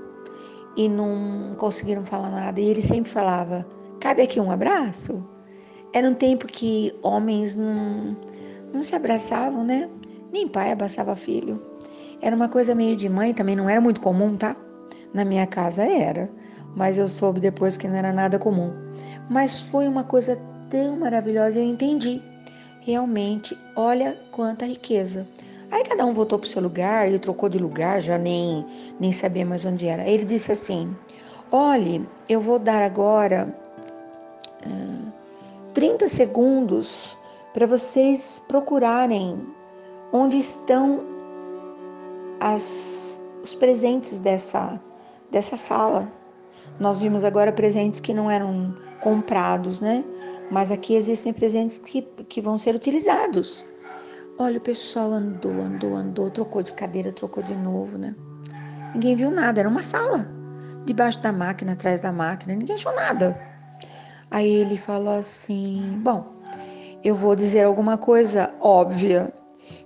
e 0.77 0.89
não 0.89 1.55
conseguiram 1.59 2.05
falar 2.05 2.31
nada. 2.31 2.59
E 2.61 2.69
ele 2.69 2.83
sempre 2.83 3.11
falava: 3.11 3.67
Cabe 4.01 4.23
aqui 4.23 4.41
um 4.41 4.51
abraço? 4.51 5.23
Era 5.93 6.09
um 6.09 6.15
tempo 6.15 6.47
que 6.47 6.93
homens 7.03 7.57
não, 7.57 8.17
não 8.75 8.83
se 8.83 8.95
abraçavam, 8.95 9.65
né? 9.65 9.89
Nem 10.33 10.49
pai 10.49 10.73
abraçava 10.73 11.15
filho. 11.15 11.63
Era 12.21 12.35
uma 12.35 12.49
coisa 12.49 12.75
meio 12.75 12.97
de 12.97 13.09
mãe, 13.09 13.33
também 13.33 13.55
não 13.55 13.69
era 13.69 13.81
muito 13.81 14.01
comum, 14.01 14.37
tá? 14.37 14.57
Na 15.15 15.25
minha 15.25 15.47
casa 15.47 15.85
era, 15.85 16.29
mas 16.75 16.99
eu 16.99 17.07
soube 17.07 17.39
depois 17.39 17.77
que 17.77 17.87
não 17.87 17.95
era 17.95 18.13
nada 18.13 18.39
comum. 18.39 18.73
Mas 19.31 19.63
foi 19.63 19.87
uma 19.87 20.03
coisa 20.03 20.37
tão 20.69 20.99
maravilhosa, 20.99 21.59
eu 21.59 21.65
entendi. 21.65 22.21
Realmente, 22.81 23.57
olha 23.77 24.19
quanta 24.33 24.67
riqueza. 24.67 25.27
Aí 25.71 25.85
cada 25.85 26.05
um 26.05 26.13
voltou 26.13 26.39
para 26.39 26.47
o 26.47 26.51
seu 26.51 26.63
lugar, 26.63 27.07
ele 27.07 27.19
trocou 27.19 27.49
de 27.49 27.59
lugar, 27.59 28.01
já 28.01 28.19
nem, 28.19 28.67
nem 28.99 29.13
sabia 29.13 29.47
mais 29.47 29.65
onde 29.65 29.87
era. 29.87 30.07
Ele 30.07 30.25
disse 30.25 30.53
assim: 30.53 30.95
Olhe, 31.51 32.07
eu 32.29 32.41
vou 32.41 32.59
dar 32.59 32.83
agora 32.83 33.55
uh, 34.67 35.13
30 35.73 36.09
segundos 36.09 37.17
para 37.55 37.67
vocês 37.69 38.43
procurarem 38.49 39.41
onde 40.13 40.37
estão 40.37 41.01
as, 42.41 43.21
os 43.43 43.55
presentes 43.55 44.19
dessa, 44.19 44.79
dessa 45.31 45.57
sala. 45.57 46.13
Nós 46.81 47.01
vimos 47.01 47.25
agora 47.25 47.53
presentes 47.53 48.01
que 48.01 48.13
não 48.13 48.29
eram 48.29 48.75
comprados, 49.01 49.81
né? 49.81 50.05
Mas 50.51 50.73
aqui 50.73 50.95
existem 50.95 51.33
presentes 51.33 51.79
que, 51.79 52.03
que 52.29 52.41
vão 52.41 52.59
ser 52.59 52.75
utilizados. 52.75 53.65
Olha, 54.37 54.59
o 54.59 54.61
pessoal 54.61 55.13
andou, 55.13 55.53
andou, 55.53 55.95
andou, 55.95 56.31
trocou 56.31 56.61
de 56.61 56.73
cadeira, 56.73 57.13
trocou 57.13 57.41
de 57.41 57.55
novo, 57.55 57.97
né? 57.97 58.17
Ninguém 58.93 59.15
viu 59.15 59.31
nada, 59.31 59.61
era 59.61 59.69
uma 59.69 59.83
sala. 59.83 60.29
Debaixo 60.85 61.21
da 61.21 61.33
máquina, 61.33 61.73
atrás 61.73 62.01
da 62.01 62.13
máquina, 62.13 62.55
ninguém 62.57 62.75
achou 62.75 62.95
nada. 62.97 63.41
Aí 64.31 64.49
ele 64.49 64.77
falou 64.77 65.17
assim: 65.17 66.01
Bom, 66.03 66.34
eu 67.05 67.15
vou 67.15 67.37
dizer 67.37 67.65
alguma 67.65 67.99
coisa 67.99 68.53
óbvia, 68.61 69.33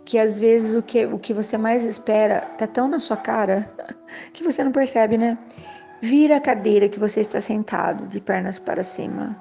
que 0.05 0.19
às 0.19 0.39
vezes 0.39 0.75
o 0.75 0.83
que, 0.83 1.05
o 1.05 1.19
que 1.19 1.35
você 1.35 1.59
mais 1.59 1.85
espera 1.85 2.41
tá 2.57 2.67
tão 2.67 2.87
na 2.87 3.01
sua 3.01 3.17
cara 3.17 3.71
que 4.33 4.45
você 4.45 4.63
não 4.63 4.71
percebe, 4.71 5.19
né? 5.19 5.37
Vira 6.01 6.37
a 6.37 6.41
cadeira 6.41 6.89
que 6.89 6.99
você 6.99 7.21
está 7.21 7.41
sentado, 7.41 8.07
de 8.07 8.21
pernas 8.21 8.59
para 8.61 8.85
cima. 8.85 9.37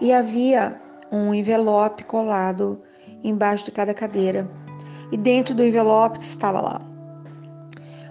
E 0.00 0.12
havia 0.12 0.78
um 1.10 1.32
envelope 1.32 2.04
colado 2.04 2.82
embaixo 3.24 3.64
de 3.64 3.70
cada 3.72 3.94
cadeira. 3.94 4.46
E 5.10 5.16
dentro 5.16 5.54
do 5.54 5.64
envelope 5.64 6.20
estava 6.20 6.60
lá. 6.60 6.95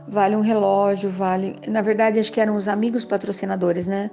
Vale 0.07 0.35
um 0.35 0.41
relógio, 0.41 1.09
vale. 1.09 1.55
Na 1.67 1.81
verdade, 1.81 2.19
acho 2.19 2.31
que 2.31 2.39
eram 2.39 2.55
os 2.55 2.67
amigos 2.67 3.03
patrocinadores, 3.03 3.87
né? 3.87 4.11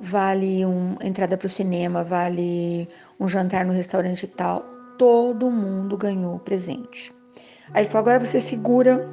Vale 0.00 0.64
uma 0.64 0.98
entrada 1.02 1.36
para 1.36 1.46
o 1.46 1.48
cinema, 1.48 2.02
vale 2.02 2.88
um 3.20 3.28
jantar 3.28 3.64
no 3.64 3.72
restaurante 3.72 4.24
e 4.24 4.28
tal 4.28 4.74
todo 4.98 5.50
mundo 5.50 5.96
ganhou 5.96 6.38
presente. 6.38 7.12
Aí 7.72 7.82
ele 7.82 7.88
falou: 7.88 8.02
agora 8.02 8.24
você 8.24 8.40
segura 8.40 9.08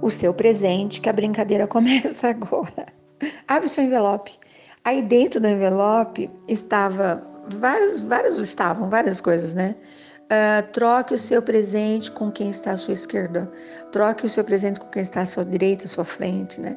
o 0.00 0.10
seu 0.10 0.34
presente, 0.34 1.00
que 1.00 1.08
a 1.08 1.12
brincadeira 1.12 1.66
começa 1.68 2.28
agora. 2.28 2.86
Abre 3.46 3.68
seu 3.68 3.84
envelope. 3.84 4.32
Aí 4.84 5.00
dentro 5.00 5.40
do 5.40 5.46
envelope 5.46 6.28
estava 6.48 7.22
vários, 7.46 8.02
vários 8.02 8.38
estavam 8.38 8.90
várias 8.90 9.20
coisas, 9.20 9.54
né? 9.54 9.76
Uh, 10.32 10.66
troque 10.72 11.12
o 11.12 11.18
seu 11.18 11.42
presente 11.42 12.10
com 12.10 12.32
quem 12.32 12.48
está 12.48 12.72
à 12.72 12.76
sua 12.78 12.94
esquerda. 12.94 13.52
Troque 13.90 14.24
o 14.24 14.28
seu 14.30 14.42
presente 14.42 14.80
com 14.80 14.86
quem 14.86 15.02
está 15.02 15.20
à 15.20 15.26
sua 15.26 15.44
direita, 15.44 15.84
à 15.84 15.88
sua 15.88 16.06
frente, 16.06 16.58
né? 16.58 16.74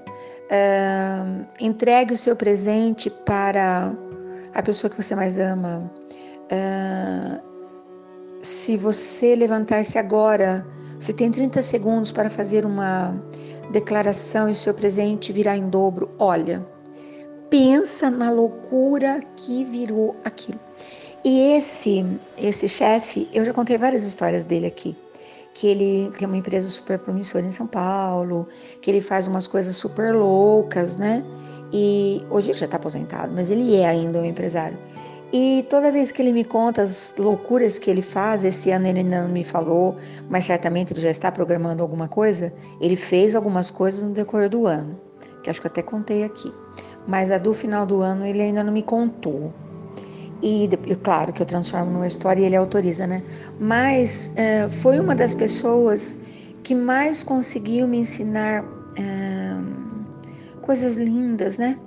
Uh, 0.52 1.46
entregue 1.62 2.14
o 2.14 2.18
seu 2.18 2.36
presente 2.36 3.10
para 3.10 3.94
a 4.54 4.62
pessoa 4.62 4.92
que 4.92 5.02
você 5.02 5.16
mais 5.16 5.40
ama. 5.40 5.90
Uh, 6.52 7.40
se 8.44 8.76
você 8.76 9.38
levantar-se 9.38 9.98
agora, 9.98 10.68
você 11.00 11.14
tem 11.14 11.32
30 11.32 11.62
segundos 11.62 12.12
para 12.12 12.30
fazer 12.30 12.66
uma 12.66 13.16
declaração 13.72 14.50
e 14.50 14.56
seu 14.56 14.74
presente 14.74 15.32
virá 15.32 15.56
em 15.56 15.70
dobro. 15.70 16.14
Olha, 16.20 16.62
pensa 17.50 18.10
na 18.10 18.30
loucura 18.30 19.22
que 19.38 19.64
virou 19.64 20.14
aquilo. 20.26 20.60
E 21.26 21.56
esse 21.58 22.06
esse 22.38 22.70
chefe, 22.70 23.28
eu 23.34 23.44
já 23.44 23.52
contei 23.52 23.80
várias 23.80 24.06
histórias 24.06 24.46
dele 24.46 24.68
aqui, 24.68 24.96
que 25.56 25.66
ele 25.66 26.12
tem 26.16 26.28
uma 26.28 26.38
empresa 26.38 26.70
super 26.70 27.00
promissora 27.00 27.44
em 27.44 27.50
São 27.52 27.66
Paulo, 27.66 28.48
que 28.80 28.92
ele 28.92 29.02
faz 29.02 29.26
umas 29.26 29.48
coisas 29.48 29.76
super 29.76 30.14
loucas, 30.14 30.96
né? 30.96 31.26
E 31.74 32.22
hoje 32.30 32.52
ele 32.52 32.60
já 32.60 32.66
está 32.66 32.78
aposentado, 32.78 33.34
mas 33.34 33.50
ele 33.50 33.76
é 33.76 33.88
ainda 33.88 34.20
um 34.20 34.26
empresário. 34.26 34.78
E 35.34 35.66
toda 35.68 35.92
vez 35.92 36.12
que 36.12 36.22
ele 36.22 36.32
me 36.32 36.44
conta 36.44 36.84
as 36.84 37.16
loucuras 37.18 37.80
que 37.80 37.90
ele 37.90 38.04
faz, 38.04 38.44
esse 38.44 38.70
ano 38.70 38.86
ele 38.86 39.04
não 39.04 39.28
me 39.28 39.44
falou, 39.44 39.96
mas 40.30 40.46
certamente 40.46 40.94
ele 40.94 41.02
já 41.02 41.10
está 41.10 41.32
programando 41.32 41.82
alguma 41.82 42.08
coisa. 42.08 42.54
Ele 42.80 42.96
fez 42.96 43.34
algumas 43.34 43.72
coisas 43.72 44.04
no 44.04 44.12
decorrer 44.12 44.48
do 44.48 44.68
ano, 44.68 44.96
que 45.42 45.50
acho 45.50 45.60
que 45.60 45.66
até 45.66 45.82
contei 45.82 46.24
aqui. 46.24 46.54
Mas 47.08 47.32
a 47.32 47.40
do 47.40 47.52
final 47.52 47.84
do 47.84 48.02
ano 48.02 48.24
ele 48.24 48.44
ainda 48.44 48.64
não 48.64 48.72
me 48.72 48.84
contou. 48.84 49.52
E 50.48 50.70
claro 51.02 51.34
que 51.34 51.42
eu 51.42 51.46
transformo 51.46 51.90
numa 51.90 52.06
história 52.06 52.40
e 52.40 52.46
ele 52.46 52.56
autoriza, 52.56 53.08
né? 53.08 53.24
Mas 53.60 54.32
é, 54.36 54.70
foi 54.70 55.00
uma 55.00 55.16
das 55.16 55.34
pessoas 55.34 56.20
que 56.64 56.76
mais 56.76 57.24
conseguiu 57.24 57.88
me 57.88 57.98
ensinar 57.98 58.64
é, 58.96 60.62
coisas 60.62 60.98
lindas, 60.98 61.58
né? 61.58 61.80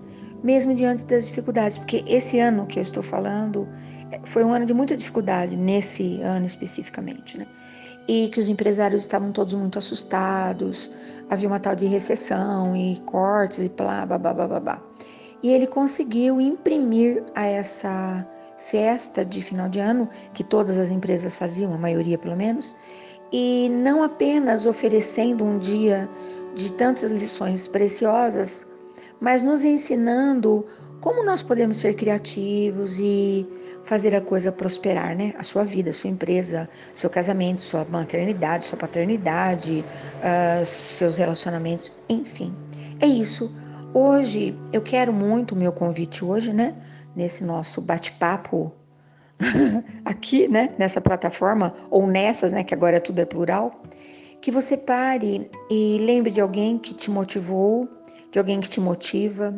mesmo 0.42 0.74
diante 0.74 1.04
das 1.04 1.26
dificuldades, 1.26 1.78
porque 1.78 2.04
esse 2.06 2.38
ano 2.38 2.66
que 2.66 2.78
eu 2.78 2.82
estou 2.82 3.02
falando 3.02 3.68
foi 4.24 4.44
um 4.44 4.52
ano 4.52 4.64
de 4.64 4.72
muita 4.72 4.96
dificuldade, 4.96 5.56
nesse 5.56 6.20
ano 6.22 6.46
especificamente, 6.46 7.36
né? 7.36 7.46
E 8.06 8.28
que 8.28 8.40
os 8.40 8.48
empresários 8.48 9.02
estavam 9.02 9.32
todos 9.32 9.54
muito 9.54 9.78
assustados, 9.78 10.90
havia 11.28 11.46
uma 11.46 11.60
tal 11.60 11.76
de 11.76 11.86
recessão 11.86 12.74
e 12.74 12.98
cortes 13.00 13.58
e 13.58 13.68
blá, 13.68 14.06
blá, 14.06 14.18
blá, 14.18 14.32
blá, 14.32 14.60
blá. 14.60 14.82
E 15.42 15.52
ele 15.52 15.66
conseguiu 15.66 16.40
imprimir 16.40 17.22
a 17.34 17.44
essa 17.44 18.26
festa 18.58 19.24
de 19.24 19.42
final 19.42 19.68
de 19.68 19.78
ano, 19.78 20.08
que 20.34 20.44
todas 20.44 20.78
as 20.78 20.90
empresas 20.90 21.34
faziam, 21.34 21.72
a 21.72 21.78
maioria 21.78 22.18
pelo 22.18 22.36
menos, 22.36 22.76
e 23.32 23.68
não 23.70 24.02
apenas 24.02 24.66
oferecendo 24.66 25.44
um 25.44 25.58
dia 25.58 26.08
de 26.54 26.72
tantas 26.72 27.10
lições 27.10 27.68
preciosas 27.68 28.66
mas 29.20 29.42
nos 29.42 29.64
ensinando 29.64 30.64
como 31.00 31.24
nós 31.24 31.42
podemos 31.42 31.76
ser 31.76 31.94
criativos 31.94 32.98
e 32.98 33.46
fazer 33.84 34.14
a 34.16 34.20
coisa 34.20 34.50
prosperar, 34.50 35.16
né? 35.16 35.32
A 35.38 35.44
sua 35.44 35.62
vida, 35.62 35.90
a 35.90 35.92
sua 35.92 36.10
empresa, 36.10 36.68
seu 36.94 37.08
casamento, 37.08 37.62
sua 37.62 37.84
maternidade, 37.84 38.66
sua 38.66 38.78
paternidade, 38.78 39.84
uh, 40.18 40.66
seus 40.66 41.16
relacionamentos, 41.16 41.92
enfim. 42.08 42.52
É 43.00 43.06
isso. 43.06 43.52
Hoje 43.94 44.58
eu 44.72 44.82
quero 44.82 45.12
muito 45.12 45.54
o 45.54 45.56
meu 45.56 45.72
convite 45.72 46.24
hoje, 46.24 46.52
né? 46.52 46.74
Nesse 47.16 47.42
nosso 47.44 47.80
bate-papo 47.80 48.72
aqui, 50.04 50.48
né? 50.48 50.74
Nessa 50.78 51.00
plataforma 51.00 51.74
ou 51.90 52.06
nessas, 52.06 52.52
né? 52.52 52.62
Que 52.62 52.74
agora 52.74 53.00
tudo 53.00 53.20
é 53.20 53.24
plural. 53.24 53.82
Que 54.40 54.50
você 54.50 54.76
pare 54.76 55.50
e 55.70 55.98
lembre 56.00 56.30
de 56.30 56.40
alguém 56.40 56.78
que 56.78 56.94
te 56.94 57.10
motivou, 57.10 57.88
de 58.30 58.38
alguém 58.38 58.60
que 58.60 58.68
te 58.68 58.80
motiva, 58.80 59.54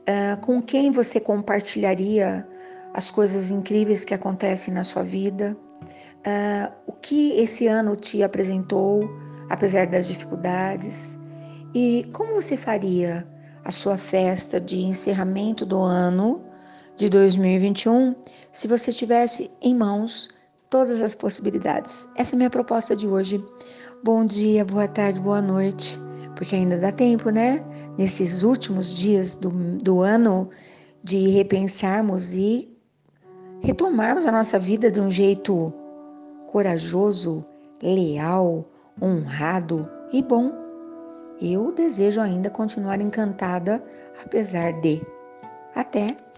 uh, 0.00 0.40
com 0.40 0.60
quem 0.60 0.90
você 0.90 1.18
compartilharia 1.18 2.46
as 2.94 3.10
coisas 3.10 3.50
incríveis 3.50 4.04
que 4.04 4.14
acontecem 4.14 4.72
na 4.74 4.84
sua 4.84 5.02
vida, 5.02 5.56
uh, 6.26 6.72
o 6.86 6.92
que 6.92 7.32
esse 7.32 7.66
ano 7.66 7.96
te 7.96 8.22
apresentou, 8.22 9.08
apesar 9.48 9.86
das 9.86 10.06
dificuldades, 10.06 11.18
e 11.74 12.08
como 12.12 12.34
você 12.34 12.56
faria 12.56 13.26
a 13.64 13.70
sua 13.70 13.96
festa 13.96 14.60
de 14.60 14.80
encerramento 14.80 15.64
do 15.64 15.78
ano 15.78 16.42
de 17.00 17.08
2021 17.08 18.14
se 18.52 18.68
você 18.68 18.92
tivesse 18.92 19.50
em 19.62 19.74
mãos 19.74 20.28
todas 20.68 21.00
as 21.00 21.14
possibilidades. 21.14 22.06
Essa 22.14 22.34
é 22.34 22.36
a 22.36 22.38
minha 22.38 22.50
proposta 22.50 22.94
de 22.94 23.08
hoje. 23.08 23.42
Bom 24.04 24.26
dia, 24.26 24.64
boa 24.66 24.86
tarde, 24.86 25.18
boa 25.18 25.40
noite, 25.40 25.98
porque 26.36 26.54
ainda 26.54 26.76
dá 26.76 26.92
tempo, 26.92 27.30
né? 27.30 27.64
nesses 27.96 28.42
últimos 28.42 28.96
dias 28.96 29.36
do, 29.36 29.50
do 29.50 30.00
ano 30.00 30.48
de 31.02 31.28
repensarmos 31.28 32.32
e 32.32 32.70
retomarmos 33.60 34.26
a 34.26 34.32
nossa 34.32 34.58
vida 34.58 34.90
de 34.90 35.00
um 35.00 35.10
jeito 35.10 35.72
corajoso, 36.46 37.44
leal, 37.82 38.68
honrado 39.00 39.88
e 40.12 40.22
bom. 40.22 40.52
Eu 41.40 41.72
desejo 41.72 42.20
ainda 42.20 42.50
continuar 42.50 43.00
encantada, 43.00 43.82
apesar 44.22 44.72
de. 44.80 45.00
Até! 45.74 46.29